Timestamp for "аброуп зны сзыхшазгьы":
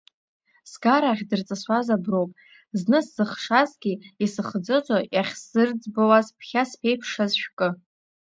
1.95-3.93